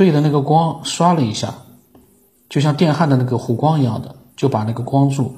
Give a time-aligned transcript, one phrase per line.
[0.00, 1.52] 对着那个光刷了一下，
[2.48, 5.36] 就像电焊的那个弧光一样的，就把那个光柱。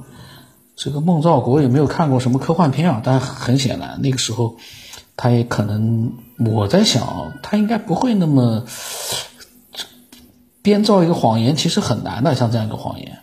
[0.77, 4.55] 这个孟兆国也没有看过什么科幻片啊，但很显然那个时候，
[5.17, 6.13] 他也可能
[6.45, 8.63] 我在想，他应该不会那么
[10.61, 13.19] 编造一个谎言，其实很难的，像这样一个谎言。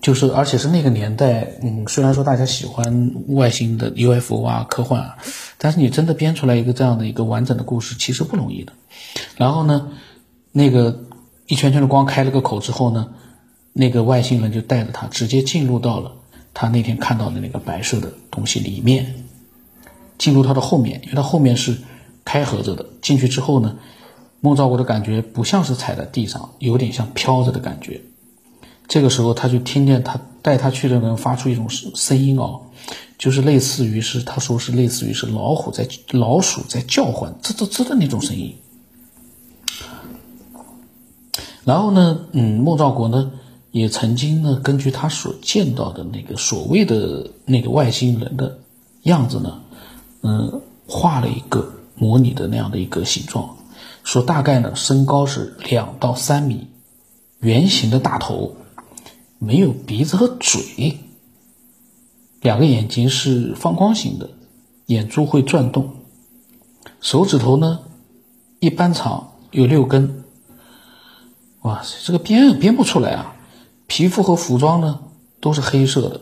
[0.00, 5.18] 就是，而且是那个年代，嗯，虽然说大家喜欢外星的 UFO 啊、科幻啊，
[5.62, 8.72] 但是你真的编出来一个这样的一个完整的故事，其实不容易的。
[9.36, 9.92] 然后呢，
[10.50, 11.04] 那个
[11.46, 13.14] 一圈圈的光开了个口之后呢，
[13.72, 16.16] 那个外星人就带着他直接进入到了
[16.52, 19.14] 他那天看到的那个白色的东西里面，
[20.18, 21.78] 进入他的后面，因为他后面是
[22.24, 22.84] 开合着的。
[23.00, 23.76] 进去之后呢，
[24.40, 28.00] 孟兆国的感觉不像是踩在地上，有点像飘着的感觉。
[28.92, 32.60] 这个时候，他就听见他带他去的人发出一种声音哦，
[33.16, 38.54] 就是类似于是他说是类似于是老虎在老鼠在叫唤吱吱吱的那种声音。
[41.64, 43.32] 然后呢，嗯，孟兆国呢
[43.70, 48.58] 也曾经呢根据他所见到的那个所谓的那个外星人的
[49.04, 49.62] 样子呢，
[50.20, 53.56] 嗯，画了一个模拟的那样的一个形状，
[54.04, 56.66] 说大概呢身高是两到三米，
[57.40, 58.54] 圆形的大头。
[59.44, 61.00] 没有鼻子和嘴，
[62.40, 64.30] 两个眼睛是方框形的，
[64.86, 65.96] 眼珠会转动，
[67.00, 67.80] 手指头呢
[68.60, 70.22] 一般长，有六根。
[71.62, 73.34] 哇塞，这个编也编不出来啊！
[73.88, 75.00] 皮肤和服装呢
[75.40, 76.20] 都是黑色的，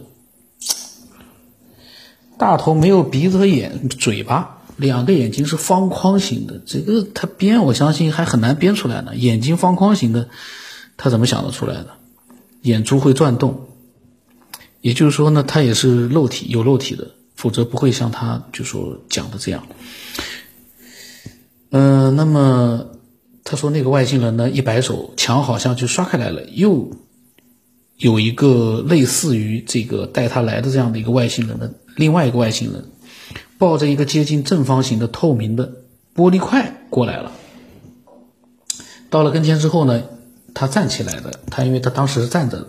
[2.38, 9.14] 大头没有鼻子和眼嘴巴，两个眼睛是方框形的，这个他编我相信还很难编出来呢。
[9.14, 10.30] 眼睛方框形的，
[10.96, 11.99] 他怎么想得出来的？
[12.62, 13.68] 眼珠会转动，
[14.80, 19.66] 也就是说呢，他也是肉体有肉体的，否则不会像他就说讲的这样。
[21.70, 22.86] 嗯，那么
[23.44, 26.90] 他说那个外星人呢，一摆手，墙好像就刷开来了，又
[27.96, 32.84] 有一个类似于这个带他来的这样的一个外星人的另外一个外星人，
[33.56, 35.72] 抱着一个接近正方形的透明的
[36.14, 37.32] 玻璃块过来了。
[39.08, 40.02] 到了跟前之后呢？
[40.54, 42.68] 他站起来的，他因为他当时是站着的，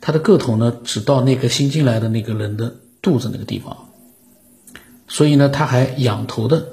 [0.00, 3.88] 他的个头呢只到那个新进来的那个人的肚子那个地方，
[5.08, 6.66] 所以呢他还仰头的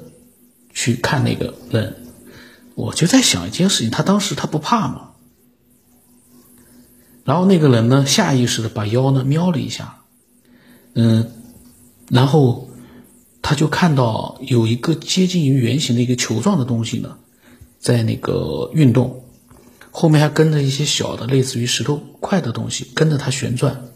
[0.74, 1.96] 去看那个人。
[2.76, 5.10] 我就在想一件事情，他当时他不怕吗？
[7.26, 10.02] 然后那个人呢下意识的把腰呢瞄了一下，
[10.96, 11.32] 嗯，
[12.10, 12.70] 然后
[13.42, 17.18] 他就看到有一个接近于圆形的一个球状的东西呢，
[17.80, 19.24] 在那个运动。
[19.92, 23.90] 后面还跟着一些小的，类似于石头块的东西，跟着它旋转。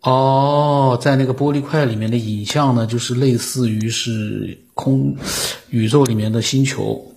[0.00, 5.14] 哦，在那个玻璃块里面的影像呢，就是类似于是空
[5.70, 7.14] 宇宙里面的星球，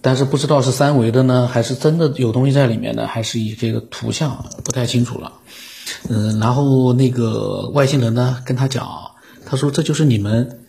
[0.00, 5.32] 但是不知道是三维的呢，还是真的有东西在里面呢，还是以这个图像不太清楚了。
[6.08, 8.88] 嗯，然后那个外星人呢，跟他讲，
[9.44, 10.60] 他说这就是你们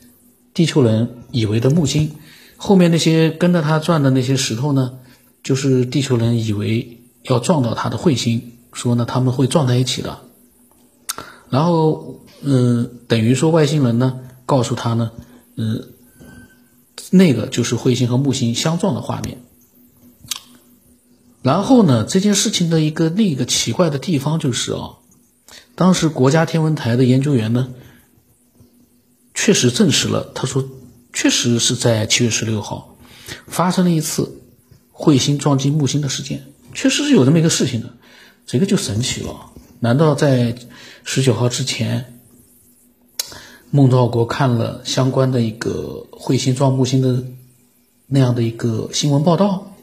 [0.55, 2.09] 地球人以为的木星。
[2.57, 4.97] 后面那些跟着他转的那些石头呢，
[5.43, 10.21] 就是地球人以为要撞到他的彗星，说呢他们会撞在一起的。
[11.49, 15.11] 然后，嗯，等于说外星人呢告诉他呢，
[15.55, 15.89] 嗯，
[17.11, 19.37] 那个就是彗星和木星相撞的画面。
[21.43, 24.97] 然后呢，这件事情的一个另一个奇怪的地方就是啊，
[25.75, 27.69] 当时国家天文台的研究员呢，
[29.35, 30.67] 确实证实了，他说。
[31.19, 32.95] 确实是在七月十六号
[33.47, 34.39] 发生了一次
[34.93, 36.43] 彗星撞击木星的事件，
[36.75, 37.95] 确实是有这么一个事情的，
[38.45, 39.49] 这个就神奇了。
[39.79, 40.55] 难道在
[41.03, 42.19] 十九号之前，
[43.71, 47.23] 孟兆国看了相关的一个彗星撞木星的
[48.05, 49.73] 那样的一个新闻报道？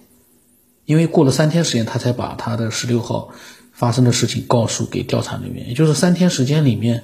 [0.85, 3.31] 因为过了三天时间，他才把他的十六号
[3.73, 7.03] 发生的事情告诉给调查人员，也就是三天时间里面。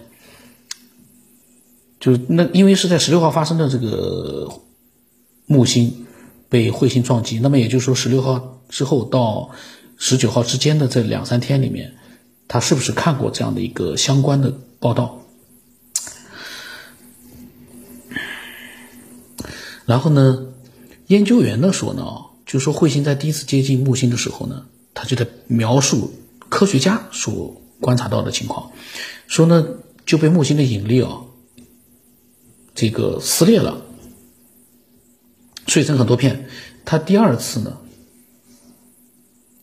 [2.01, 4.49] 就那，因为是在十六号发生的这个
[5.45, 6.07] 木星
[6.49, 9.51] 被彗星撞击，那么也就是说，十六号之后到
[9.99, 11.93] 十九号之间的这两三天里面，
[12.49, 15.19] 他是不是看过这样的一个相关的报道？
[19.85, 20.47] 然后呢，
[21.09, 22.03] 研究员呢说呢，
[22.47, 24.65] 就说彗星在第一次接近木星的时候呢，
[24.95, 26.15] 他就在描述
[26.49, 28.73] 科学家所观察到的情况，
[29.27, 29.67] 说呢
[30.07, 31.27] 就被木星的引力啊。
[32.81, 33.83] 这个撕裂了，
[35.67, 36.49] 碎成很多片。
[36.87, 37.77] 它第二次呢，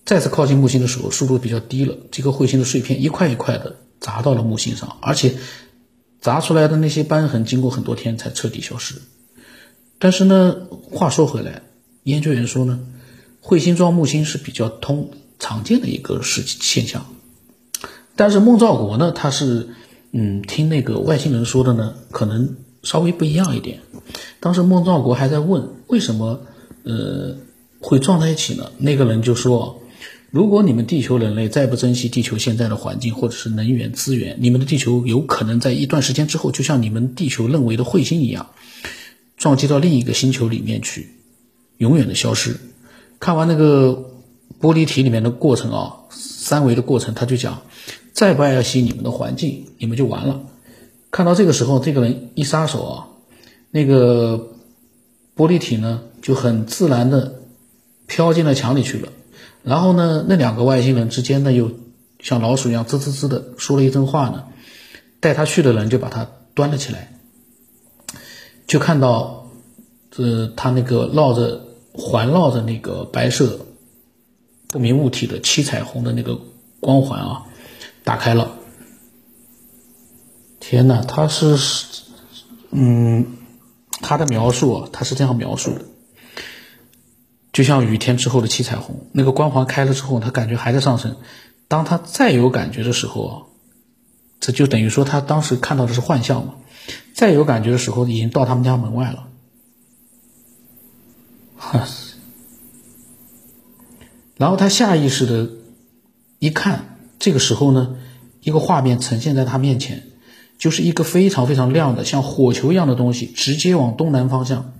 [0.05, 1.97] 再次靠近木星的时候，速度比较低了。
[2.11, 5.33] 这个彗星的碎片一块一块的砸到了木星上，而且
[6.21, 9.01] 砸出来的那些斑痕，经过很多天才彻底消失。
[9.97, 10.55] 但是呢，
[10.91, 11.63] 话说回来，
[12.03, 12.79] 研究员说呢，
[13.41, 15.09] 彗星撞木星是比较通
[15.39, 17.03] 常见的一个事现象。
[18.15, 19.69] 但是孟兆国呢，他是
[20.11, 22.55] 嗯听那个外星人说的呢，可能
[22.89, 23.79] 稍微不一样一点。
[24.39, 26.41] 当时孟兆国还在问为什么
[26.83, 27.35] 呃
[27.79, 28.71] 会撞在一起呢？
[28.77, 29.81] 那个人就说。
[30.29, 38.47] 如果你们地球人类再不珍惜地球现在的环境或者是能源资源，你们的地球有可能在一段时间之后，就像你们地球认为的彗星一样，
[39.37, 41.11] 撞击到另一个星球里面去，
[41.77, 42.57] 永远的消失。
[43.21, 44.11] 看完那个
[44.59, 47.61] 玻璃体里面的过程啊，三维的过程，他就讲，
[48.11, 50.41] 再不爱惜你们的环境，你们就完了。
[51.11, 53.07] 看到这个时候，这个人一撒手啊，
[53.71, 54.49] 那个
[55.35, 57.41] 玻璃体呢就很自然的
[58.05, 59.09] 飘进了墙里去了。
[59.63, 61.71] 然后呢，那两个外星人之间呢，又
[62.19, 64.45] 像老鼠一样吱吱吱的说了一阵话呢。
[65.19, 67.11] 带他去的人就把他端了起来，
[68.67, 69.49] 就看到，
[70.15, 71.59] 呃，他那个绕着
[71.91, 73.65] 环绕着那个白色
[74.69, 76.39] 不明物体的七彩虹的那个
[76.79, 77.47] 光环啊，
[78.03, 78.51] 打开了。
[80.69, 81.85] 天哪，他是，
[82.71, 83.37] 嗯，
[84.01, 85.85] 他的描述啊，他是这样描述的。
[87.53, 91.15] 就像雨天之后的七彩虹，那个光环开了之后，他感觉还在上升。
[91.69, 93.47] 当他再有感觉的时候，
[94.41, 96.55] 这就等于说他当时看到的是幻象嘛。
[97.13, 99.29] 再有感觉的时候，已经到他们家门外了。
[101.55, 101.87] 哈，
[104.35, 105.49] 然后他下意识的
[106.39, 107.95] 一看，这个时候呢，
[108.41, 110.03] 一个画面呈现在他面前，
[110.57, 114.73] 就是一个非常非常亮的像火球一样的东西，直接往东南方向。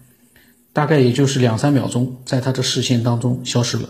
[0.73, 3.89] 大概也就是两三秒钟，在他的视线当中消失了。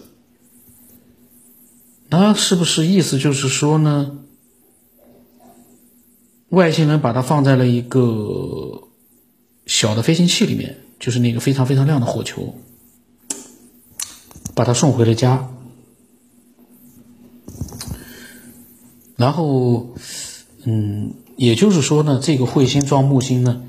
[2.10, 4.20] 那是不是意思就是说呢？
[6.50, 8.88] 外星人把它放在了一个
[9.66, 12.56] 小的飞行器里面，就是那个非常非常亮的火球，
[14.56, 15.50] 把它送回了家。
[19.18, 19.94] 然后，
[20.64, 23.62] 嗯，也就是说呢，这个彗星撞木星呢，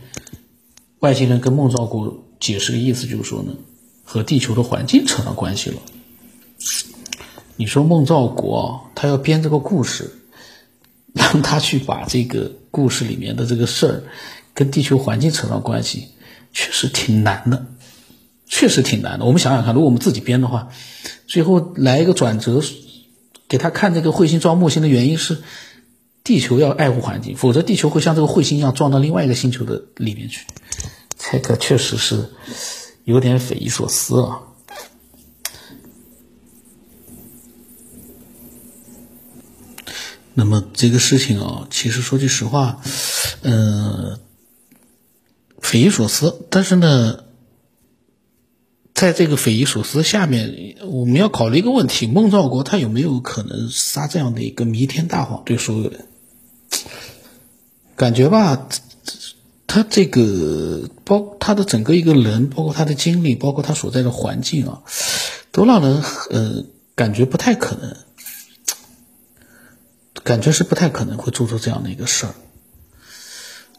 [0.99, 2.25] 外星人跟孟兆国。
[2.41, 3.53] 解释的意思就是说呢，
[4.05, 5.76] 和地球的环境扯上关系了。
[7.56, 10.20] 你说孟兆国他要编这个故事，
[11.12, 14.05] 让他去把这个故事里面的这个事儿
[14.55, 16.11] 跟地球环境扯上关系，
[16.53, 17.67] 确实挺难的，
[18.47, 19.25] 确实挺难的。
[19.25, 20.69] 我们想想看，如果我们自己编的话，
[21.26, 22.62] 最后来一个转折，
[23.49, 25.38] 给他看这个彗星撞木星的原因是
[26.28, 30.44] 地球要爱护环境，否则地球会像这个彗星一样撞到另外一个星球的里面去。
[31.16, 32.28] 这个确实是
[33.04, 34.42] 有点匪夷所思啊。
[40.34, 42.82] 那么这个事情啊，其实说句实话，
[43.40, 44.19] 嗯，
[45.62, 46.46] 匪夷所思。
[46.50, 47.25] 但是呢，
[48.92, 56.04] 在这个匪夷所思下面，我们要考虑一个问题：孟兆国他有没有可能撒这样的一个弥天大谎对所有人？
[57.99, 58.69] 感觉吧。
[59.71, 64.83] 他这个包他的整个一个人，包括他的经历，包括他所在的环境啊，
[65.53, 66.65] 都让人呃
[66.95, 67.95] 感觉不太可能，
[70.25, 72.35] 感觉是不太可能会做出这样的一个事儿。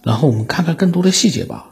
[0.03, 1.71] 然后我们看看更多的细节吧。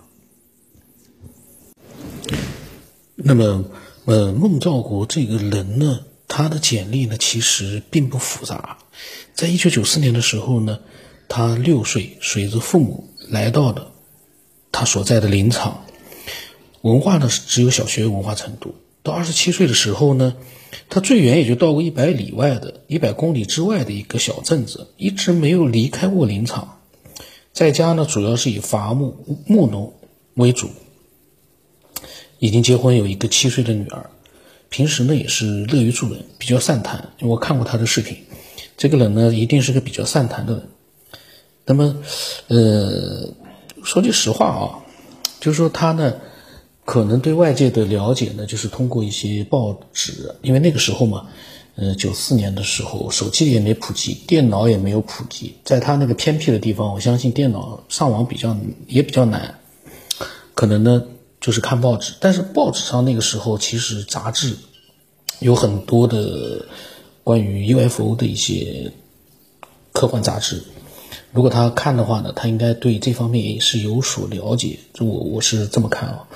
[3.14, 3.66] 那么，
[4.06, 8.80] 呃，孟兆国这个人呢，他的简历呢其实并不复杂。
[9.36, 10.80] 在一九九四年的时候呢，
[11.28, 13.92] 他六岁，随着父母来到的。
[14.72, 15.86] 他所在的林场，
[16.82, 18.76] 文化呢是只有小学文化程度。
[19.02, 20.36] 到二十七岁的时候呢，
[20.90, 26.80] 他最远也就到过一百里外的一百公里之外的一个小镇子，一直没有离开过林场。
[27.54, 29.94] 在家呢，主要是以伐木木农
[30.36, 30.70] 为主。
[32.38, 34.12] 已经结婚，有一个七岁的女儿。
[34.70, 37.14] 平时呢也是乐于助人，比较善谈。
[37.22, 38.18] 我看过他的视频，
[38.78, 40.68] 这个人呢一定是个比较善谈的人。
[41.68, 41.96] 那么，
[42.48, 43.30] 呃。
[43.84, 44.84] 说句实话啊，
[45.40, 46.14] 就是说他呢，
[46.84, 51.26] 可能对外界的了解呢，就是通过一些报纸，因为那个时候嘛，
[51.76, 58.58] 呃，九四年的时候，手机也没普及，电脑也没有普及，在他那个偏僻的地方，我相信电脑上网比较
[58.88, 59.58] 也比较难，
[60.54, 61.02] 可能呢
[61.40, 64.54] 就是看报纸，但是报纸上那个时候其实杂志
[65.40, 66.66] 有很多的
[67.24, 68.92] 关于 UFO 的一些
[69.94, 70.62] 科幻杂志。
[71.38, 74.80] 如果他看的话呢，他应该对这方面也是有所了解。
[74.92, 76.28] 就我我是这么看啊。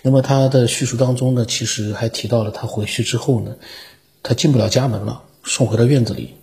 [0.00, 3.56] 那么他的叙述当中呢，其实还提到了他回去之后呢，
[4.22, 6.34] 他进不了家门了，送回到院子里。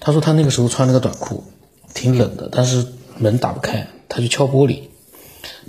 [0.00, 1.44] 他说他那个时候穿了个短裤，
[1.94, 4.88] 挺冷的，但是门打不开，他就敲玻璃。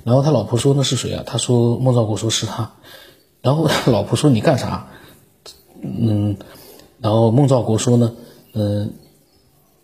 [0.04, 1.22] 然后他老婆说那是谁啊？
[1.24, 2.74] 他说孟兆国说是他。
[3.44, 4.88] 然后老婆说你干啥？
[5.84, 6.36] 嗯，
[7.00, 8.16] 然后孟兆国说呢，
[8.54, 8.96] 嗯，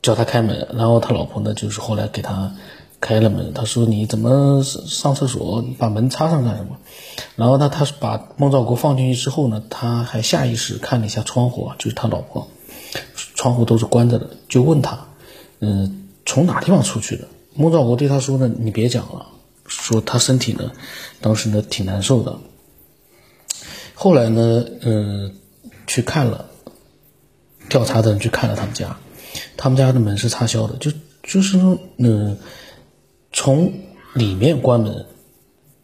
[0.01, 0.67] 叫他开门。
[0.73, 2.55] 然后他老婆呢，就是后来给他
[3.01, 3.53] 开了门。
[3.53, 6.77] 他说你怎么上厕所你把门插上干什么？
[7.35, 12.47] 然后呢，他把孟兆国放进去之后呢，他还下意识看了一下窗户，就是他老婆，
[13.35, 15.07] 窗户都是关着的，就问他，
[15.59, 17.27] 嗯，从哪地方出去的？
[17.55, 19.27] 孟兆国对他说呢，你别讲了。
[19.71, 20.71] 说他身体呢，
[21.21, 22.39] 当时呢挺难受的。
[23.93, 25.35] 后来呢，嗯，
[25.85, 26.45] 去看了，
[27.69, 28.97] 调查的人去看了他们家，
[29.57, 30.91] 他们家的门是插销的，就
[31.23, 32.37] 就是说，嗯，
[33.31, 33.73] 从
[34.13, 35.05] 里面关门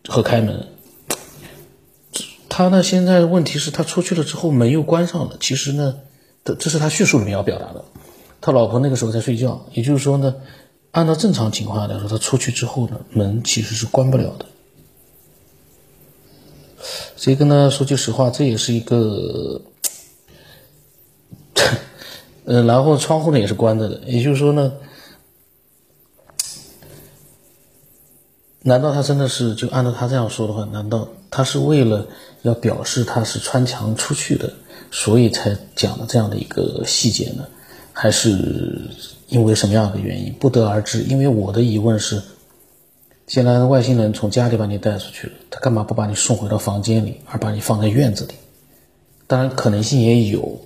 [0.07, 0.67] 和开门，
[2.49, 5.37] 他呢现在问题是他出去了之后门又关上了。
[5.39, 5.99] 其实呢，
[6.43, 7.85] 这这是他叙述里面要表达的。
[8.41, 10.35] 他老婆那个时候在睡觉，也就是说呢。
[10.91, 14.45] 按照正常情况来说，他出去之后呢，门其实是关不了的。
[17.17, 19.61] 这个呢，说句实话，这也是一个，
[22.45, 24.01] 嗯，然后窗户呢也是关着的。
[24.05, 24.73] 也就是说呢，
[28.61, 32.07] 难道他真的是就按照他这样说的话，难道他是为了
[32.43, 34.53] 要表示他是穿墙出去的，
[34.91, 37.45] 所以才讲的这样的一个细节呢？
[37.93, 38.89] 还是？
[39.27, 41.01] 因为什么样的原因不得而知。
[41.01, 42.21] 因为我的疑问是，
[43.25, 48.35] 既然外星人从家里把你带出去了，他干嘛不把你送回到房间里，而把你放在院子里？
[49.25, 50.59] 当然可能性也有，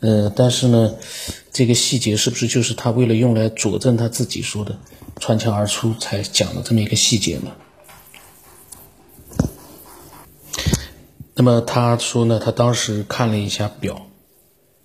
[0.00, 0.94] 呃，但是呢，
[1.52, 4.78] 这个细节是不是就是他为了用来佐证他自己说的
[5.18, 7.52] 穿墙而出才讲的这么一个细节呢？
[11.34, 14.06] 那么他说呢，他当时看了一下表。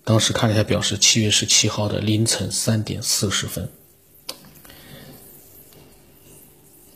[0.08, 3.68] 当时看了一下表，是七月十七号的凌晨三点四十分。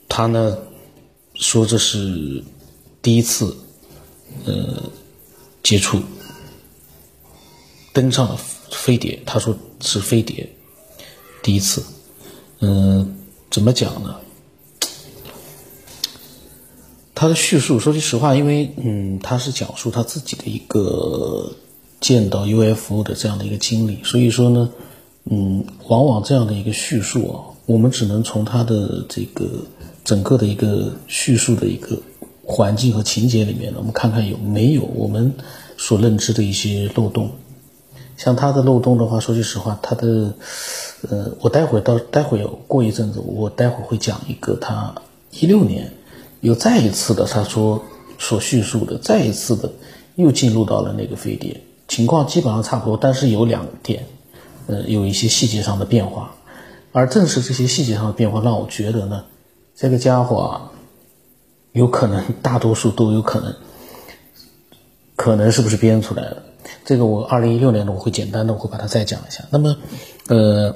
[0.08, 0.60] 他呢
[1.34, 2.44] 说这是
[3.02, 3.58] 第一次，
[4.46, 4.84] 呃，
[5.64, 6.04] 接触
[8.00, 8.40] 登上了
[8.72, 9.20] 飞碟。
[9.26, 10.48] 他说是飞碟，
[11.44, 11.84] 第一次。
[12.60, 13.16] 嗯，
[13.50, 14.16] 怎么讲呢？
[17.14, 21.52] 他的叙述，说句实话，因为嗯，他是讲述他自己的一个。
[22.02, 24.70] 见到 UFO 的这样的一个经历，所以说呢，
[25.26, 29.46] 嗯，往往这样的一个叙述啊，我们只能从他的这个
[30.06, 32.02] 整个的一个叙述的一个
[32.46, 35.34] 环境和情节里面呢，我们看看有没有我们
[35.76, 37.30] 所认知的一些漏洞。
[38.20, 40.34] 像他的漏洞的话，说句实话，他的，
[41.10, 44.94] 呃，我待会到待会过一阵子，我待会会讲一个他
[45.32, 45.94] 一六年
[46.42, 47.82] 又再一次的他说
[48.18, 49.72] 所叙述的，再一次的
[50.16, 51.62] 又进入到了那个飞碟。
[51.88, 54.06] 情况基本上差不多，但是有两点，
[54.68, 56.36] 呃，有一些细节上的变化，
[56.92, 59.24] 而正是这些细节上的变化，让我觉得呢，
[59.78, 60.72] 这个家伙啊，
[61.72, 63.56] 有可能大多数都有可能，
[65.16, 66.44] 可能是不是编出来的？
[66.90, 69.44] 这个我二零一六年的我会简单的我会把它再讲一下。
[69.52, 69.78] 那么，
[70.28, 70.76] 呃，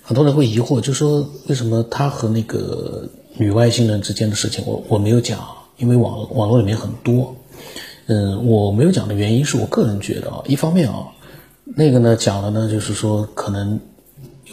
[0.00, 5.38] 很多人会疑惑，就说为什么他和那个女外星人之间的事情，我我没有讲，
[5.76, 7.36] 因为网网络里面很多。
[8.06, 11.08] 嗯，我没有讲的原因是我个人觉得啊，一方面啊，
[11.66, 13.78] 那个呢讲了呢，就是说可能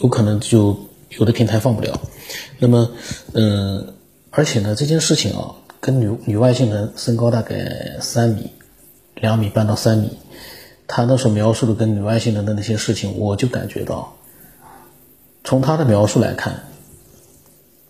[0.02, 0.76] 有可能就
[1.08, 1.98] 有的平台放不了。
[2.58, 2.90] 那么，
[3.32, 3.94] 嗯，
[4.28, 8.50] 而且呢，这件事情啊，跟女女外星人身高大概三米、
[9.14, 10.18] 两米半到三米，
[10.86, 14.16] 他那所描述的跟女外星人的那些事情，我就感觉到，
[15.42, 16.64] 从他的描述来看，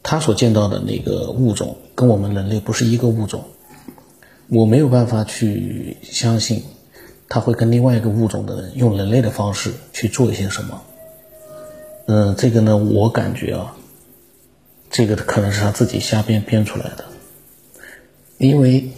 [0.02, 3.45] 他所见到的那个物种跟我们人类不是一个物种。
[4.49, 6.62] 我没有办法去相信，
[7.28, 10.83] 他会跟另外一个物种的人用人类的方式去做一些什么。
[12.07, 13.75] 嗯，这个呢，我感觉啊，
[14.90, 17.07] 这个可能是他自己瞎编编出来的。
[18.37, 18.90] 因为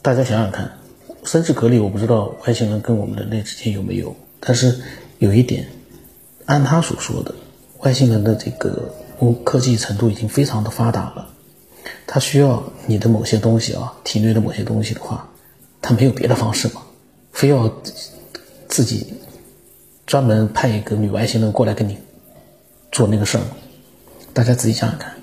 [0.00, 0.78] 大家想想看，
[1.24, 4.80] 生殖隔离，我不知道外星人跟我们人类之间有没有，但是
[5.18, 5.66] 有一点，
[6.46, 7.34] 按他所说的，
[7.80, 8.94] 外星人的这个
[9.42, 11.28] 科技程度已经非常的发达了。
[12.06, 15.28] 他需要你的某些东西啊，体内的某些东西的话，
[15.80, 16.82] 他没有别的方式吗？
[17.32, 17.72] 非要
[18.68, 19.14] 自己
[20.06, 21.98] 专门派一个女外星人过来跟你
[22.92, 23.48] 做那个事儿吗？
[24.32, 25.14] 大家仔细想想看，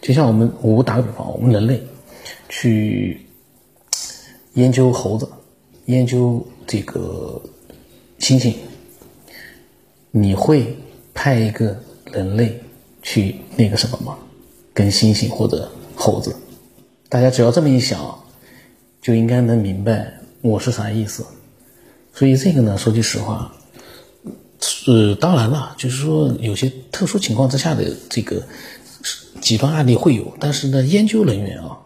[0.00, 1.82] 就像我们，我打个比方，我们人类
[2.48, 3.26] 去
[4.54, 5.28] 研究猴子，
[5.86, 7.40] 研究这个
[8.18, 8.54] 猩猩，
[10.10, 10.76] 你会
[11.14, 11.78] 派一个
[12.12, 12.60] 人类
[13.02, 14.18] 去那个什么吗？
[14.72, 15.70] 跟猩猩或者？
[15.94, 16.34] 猴子，
[17.10, 18.18] 大家只要这么一想，
[19.02, 21.24] 就应该能明白我是啥意思。
[22.12, 23.54] 所以这个呢，说句实话，
[24.86, 28.42] 呃，当然了，就是说有些特殊情况之下的这个
[29.40, 31.78] 极端案例会有，但是呢，研究人员啊，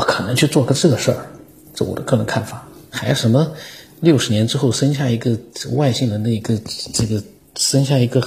[0.00, 1.26] 不可能去做个这个事儿，
[1.74, 2.66] 这我的个人看法。
[2.90, 3.52] 还什么
[4.00, 5.38] 六十年之后生下一个
[5.72, 6.58] 外星人的一个
[6.94, 7.22] 这个
[7.54, 8.26] 生下一个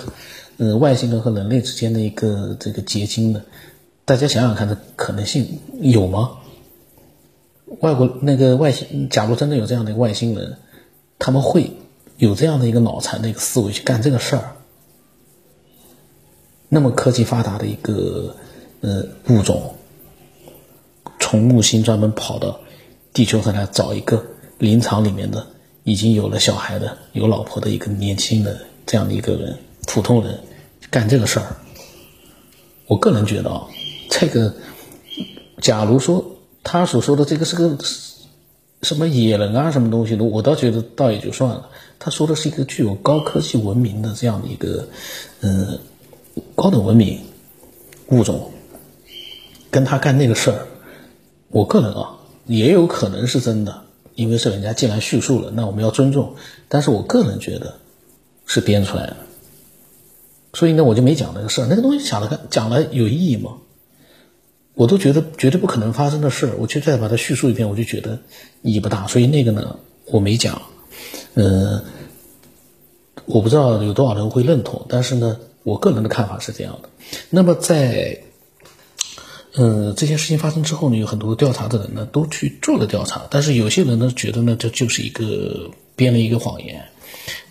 [0.57, 3.41] 呃外星人和人类之间的一个这个结晶呢？
[4.05, 6.33] 大家想想看，这可能性有吗？
[7.79, 10.57] 外国那个外星，假如真的有这样的外星人，
[11.17, 11.71] 他们会
[12.17, 14.57] 有这样的一个脑残的一个思维去干这个事儿？
[16.69, 18.35] 那么科技发达的一个
[18.81, 19.73] 呃物种，
[21.23, 22.59] 从木星专门跑到
[23.13, 24.21] 地球上来找一个
[24.57, 25.47] 林场里面的
[25.85, 30.37] 已经有了小孩的、有老婆的一个年轻的这样的一个人，普通人
[30.91, 31.55] 干这个事儿，
[32.87, 33.65] 我个人觉得啊，
[34.09, 34.53] 这个
[35.61, 36.29] 假如说。
[36.65, 37.77] 他所说的这个是个
[38.83, 41.69] 什么野人啊，什么东西的，我倒觉得倒也就算了。
[41.99, 44.87] 他说的是一个具有高科技文明的这样的一个，
[45.41, 45.77] 嗯，
[46.55, 47.19] 高等文明
[48.07, 48.49] 物种，
[49.69, 50.65] 跟他干那个事儿，
[51.53, 52.17] 我个人啊，
[52.47, 53.83] 也有可能是真的，
[54.15, 56.35] 因为是人家既然叙述了，那我们要尊重。
[56.67, 57.75] 但是我个人觉得
[58.47, 59.17] 是编出来的，
[60.53, 61.67] 所以呢，我就没讲那个事儿。
[61.69, 63.57] 那个东西讲了，讲了有意义吗？
[64.73, 68.17] 我都觉得绝对不可能发生的事儿，我去再把它叙述一遍，我就觉得
[68.63, 69.05] 意义不大。
[69.05, 70.59] 所以那个呢，我没讲。
[71.35, 71.83] 呃，
[73.25, 76.89] 我不知道有多少人会认同，但是呢，我个人的看法是这样的。
[77.29, 78.23] 那么在，
[79.55, 86.83] 呃，这件事情发生之后呢，有很多调查的人呢都去做了调查，但是有些人呢觉得呢这就是一个编了一个谎言。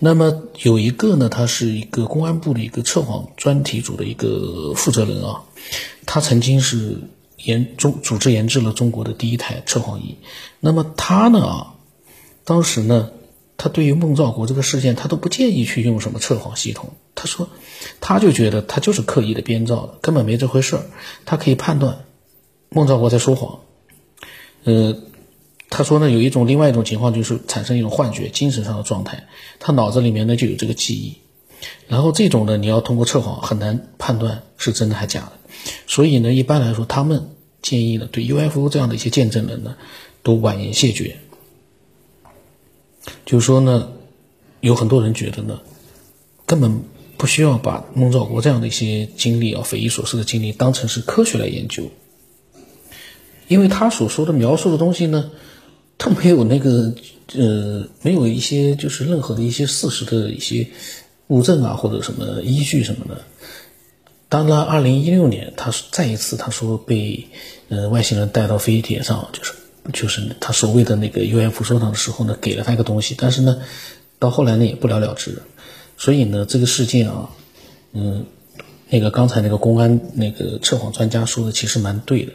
[0.01, 5.43] 那么有一个呢，他是一个公安部的一个测谎专题组的一个负责人啊。
[6.05, 6.99] 他曾经是
[7.45, 10.17] 研中组织研制了中国的第一台测谎仪，
[10.59, 11.75] 那么他呢啊，
[12.45, 13.11] 当时呢，
[13.63, 16.95] 他对于孟兆国这个事件，他都不建议去用什么测谎系统。
[17.15, 17.49] 他说，
[18.01, 20.83] 他就觉得他就是刻意的编造的，根本没这回事儿。
[21.27, 22.05] 他可以判断
[22.71, 23.61] 孟兆国在说谎。
[24.65, 24.97] 呃，
[25.71, 29.29] 他说呢，有一种另外一种情况就是产生一种幻觉，精神上的状态，
[29.61, 31.19] 他脑子里面呢就有这个记忆，
[31.87, 35.33] 然后这种呢，你要通过测谎很难判断是真的还假的。
[35.87, 37.29] 所以呢，一般来说，他们
[37.63, 39.77] 建议呢，对 UFO 这样的一些见证人呢，
[40.25, 41.17] 都婉言谢绝。
[43.27, 43.89] 就是说呢，
[44.61, 45.61] 有很多人觉得呢，
[46.47, 46.83] 根本
[47.17, 51.91] 不需要把孟兆国这样的一些经历啊，匪夷所思的经历当成是科学来研究，
[53.49, 55.31] 因为他所说的描述的东西呢，
[55.99, 56.95] 他没有那个
[57.35, 60.69] 呃，没有一些就是任何的一些事实的一些
[61.29, 63.23] 物证啊，或者什么依据什么的。
[64.29, 67.29] 当然，二零一六年，他再一次他说被，
[67.69, 69.53] 呃，外星人带到飞碟上，就是
[69.93, 73.63] 就是他所谓的那个 UFO 收藏的时候呢，给了他一个东西，但是呢，
[74.19, 75.43] 到后来呢也不了了之，
[75.97, 77.31] 所以呢，这个事件啊，
[77.93, 78.27] 嗯，
[78.89, 82.33] 那个刚才那个公安那个测谎专家说的其实蛮对的，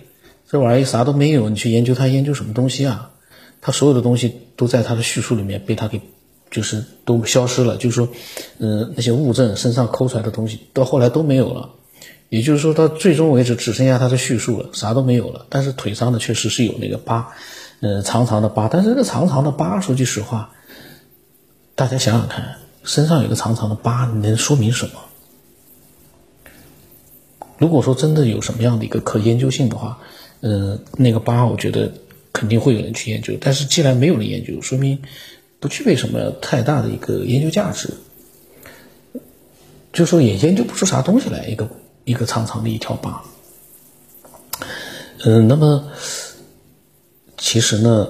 [0.50, 3.12] 这玩意啥都没有，你去研究它研究什么东西啊？
[3.62, 6.02] 他所有的东西都在他的叙述里面被他给，
[6.52, 8.10] 就是都消失了，就是说，
[8.60, 11.70] 嗯，那些物证身上抠出来的东西到后来都没有了。
[12.30, 15.46] 也就是说，到最终为止只剩下他的叙述了，啥都没有了。
[15.50, 17.30] 但是腿上的，确实是有那个疤，
[17.80, 18.68] 呃，长长的疤。
[18.68, 20.52] 但是这个长长的疤，说句实话，
[21.76, 25.00] 大家想想看，身上有个长长的疤，能说明什么？
[27.58, 30.00] 如果说真的有什么样的一个可研究性的话，
[30.42, 31.94] 呃，那个疤，我觉得
[32.34, 33.38] 肯定会有人去研究。
[33.40, 35.00] 但是既然没有人研究，说明
[35.62, 37.94] 不具备什么太大的一个研究价值，
[39.94, 41.70] 就说也研究不出啥东西来，一个。
[42.08, 43.22] 一个长长的一条疤，
[45.26, 45.92] 嗯，那么
[47.38, 48.08] 其实呢，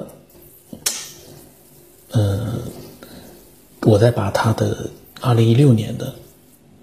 [2.12, 2.60] 呃，
[3.82, 6.14] 我在把他的二零一六年的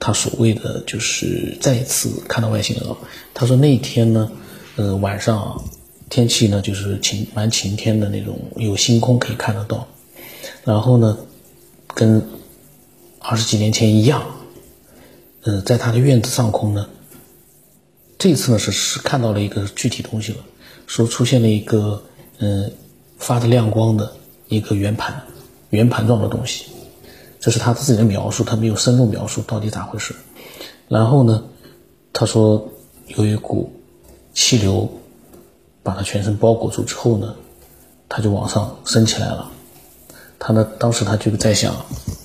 [0.01, 2.85] 他所谓的就是再一次看到外星人，
[3.33, 4.33] 他说那一天呢，
[4.75, 5.63] 呃，晚上
[6.11, 9.87] 天气呢就是晴蛮晴天的那种，有星空可以看得到，
[10.65, 11.17] 然后呢，
[11.95, 12.21] 跟
[13.21, 14.21] 二十几年前一样，
[15.45, 16.89] 呃，在他的院子上空呢。
[18.19, 20.39] 这次呢是是看到了一个具体东西了，
[20.87, 22.03] 说出现了一个
[22.39, 22.73] 嗯
[23.19, 24.13] 发着亮光的
[24.49, 25.23] 一个圆盘，
[25.71, 26.67] 圆盘状的东西，
[27.41, 30.15] 这是他自己的描述，他没有深入描述到底咋回事。
[30.89, 31.45] 然后呢，
[32.13, 32.69] 他说
[33.09, 33.73] 有一股
[34.33, 34.89] 气流
[35.83, 37.35] 把他全身包裹住之后呢，
[38.09, 39.51] 他就往上升起来了。
[40.39, 41.75] 他呢当时他就在想，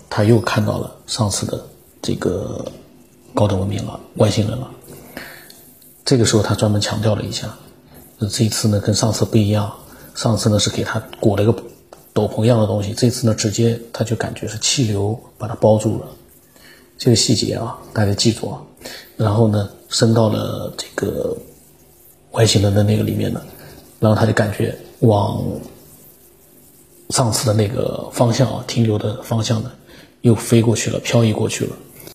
[0.10, 1.66] 他又看到了上次的
[2.02, 2.66] 这个
[3.34, 4.70] 高等文明了，外星人了。
[6.10, 7.56] 这个时候他专门强调了一下，
[8.32, 9.72] 这一次呢跟上次不一样，
[10.16, 11.54] 上次呢是给他裹了一个
[12.14, 16.08] 斗篷一样的东西，这次呢，直接他就感觉是气流把它包住了。
[16.98, 18.60] 这个细节啊，大家记住啊。
[19.18, 21.38] 然后呢，升到了这个
[22.32, 23.40] 外星人的那个里面呢，
[24.00, 25.40] 然后他就感觉往
[27.12, 29.72] 上次的那个方向啊，停留的方向呢，
[30.22, 31.76] 又飞过去了，漂移过去了。